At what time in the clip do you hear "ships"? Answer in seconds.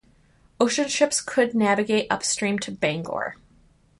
0.87-1.21